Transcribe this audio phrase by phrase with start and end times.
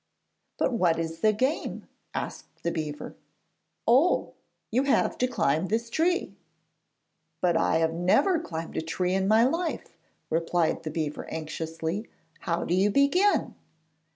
[0.57, 3.13] 'But what is the game?' asked the beaver.
[3.87, 4.33] 'Oh,
[4.71, 6.33] you have to climb this tree.'
[7.39, 9.95] 'But I have never climbed a tree in my life,'
[10.31, 12.07] replied the beaver anxiously.
[12.39, 13.53] 'How do you begin?'